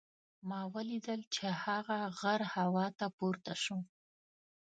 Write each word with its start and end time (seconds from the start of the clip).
ما 0.49 0.61
ولیدل 0.75 1.21
چې 1.35 1.45
هغه 1.63 1.99
غر 2.19 2.41
هوا 2.55 2.85
ته 2.99 3.05
پورته 3.17 3.53
شو. 3.63 3.77